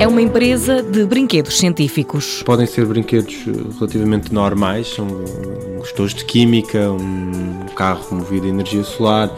[0.00, 2.42] É uma empresa de brinquedos científicos.
[2.42, 3.36] Podem ser brinquedos
[3.78, 5.06] relativamente normais, são
[5.80, 9.30] gestores de química, um carro movido a energia solar,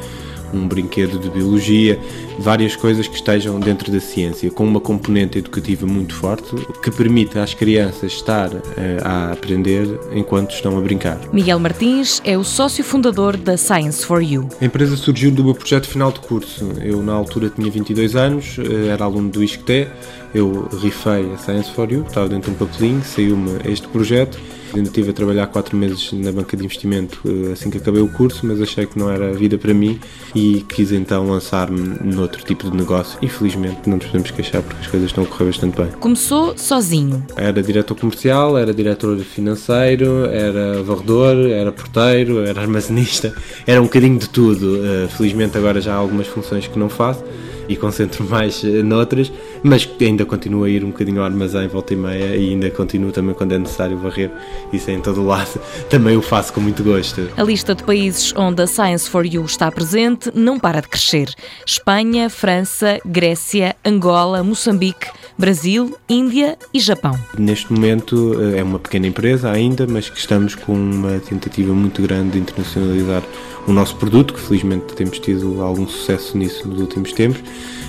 [0.53, 1.99] um brinquedo de biologia,
[2.39, 7.39] várias coisas que estejam dentro da ciência, com uma componente educativa muito forte, que permite
[7.39, 8.61] às crianças estar uh,
[9.03, 11.19] a aprender enquanto estão a brincar.
[11.33, 14.49] Miguel Martins é o sócio fundador da Science for You.
[14.61, 16.73] A empresa surgiu do meu projeto final de curso.
[16.83, 19.89] Eu, na altura, tinha 22 anos, eh, era aluno do ISCTE,
[20.35, 24.39] eu rifei a Science for You, estava dentro de um papelinho, saiu-me este projeto
[24.75, 28.09] Ainda estive a trabalhar quatro meses na banca de investimento eh, assim que acabei o
[28.09, 30.01] curso, mas achei que não era a vida para mim
[30.35, 33.19] e quis então lançar-me noutro tipo de negócio.
[33.21, 35.91] Infelizmente não nos podemos queixar porque as coisas estão a correr bastante bem.
[36.01, 37.25] Começou sozinho.
[37.37, 43.35] Era diretor comercial, era diretor financeiro, era varredor, era porteiro, era armazenista,
[43.67, 44.81] era um bocadinho de tudo.
[44.85, 47.23] Eh, felizmente agora já há algumas funções que não faço
[47.69, 51.95] e concentro mais eh, noutras, mas ainda continuo a ir um bocadinho ao armazém volta
[51.95, 54.31] e meia e ainda continuo também quando é necessário varrer,
[54.73, 57.29] isso é em todo o lado, também o faço com muito gosto.
[57.37, 61.33] A lista de países onde a Science for You está presente não para de crescer.
[61.67, 65.07] Espanha, França, Grécia, Angola, Moçambique,
[65.39, 67.19] Brasil, Índia e Japão.
[67.39, 72.03] Neste momento eh, é uma pequena empresa ainda, mas que estamos com uma tentativa muito
[72.03, 73.23] grande de internacionalizar
[73.67, 77.43] o nosso produto, que felizmente temos tido algum sucesso nisso nos últimos tempos,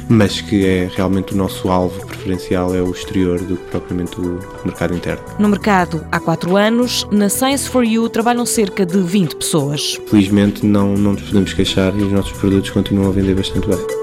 [0.10, 4.40] mas que é realmente o nosso alvo preferencial é o exterior do que propriamente o
[4.66, 5.24] mercado interno.
[5.40, 10.00] No mercado há quatro anos, na Science for You trabalham cerca de 20 pessoas.
[10.08, 14.03] Felizmente não, não nos podemos queixar e os nossos produtos continuam a vender bastante bem.